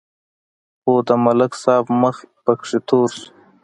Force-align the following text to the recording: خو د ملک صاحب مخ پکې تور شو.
خو 0.81 0.93
د 1.07 1.09
ملک 1.23 1.51
صاحب 1.63 1.85
مخ 2.01 2.15
پکې 2.45 2.77
تور 2.87 3.09
شو. 3.17 3.25